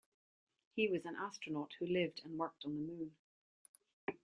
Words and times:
He 0.73 0.87
was 0.89 1.05
an 1.05 1.15
astronaut 1.15 1.73
who 1.77 1.85
lived 1.85 2.21
and 2.25 2.39
worked 2.39 2.65
on 2.65 2.73
the 2.73 2.91
Moon. 2.91 3.15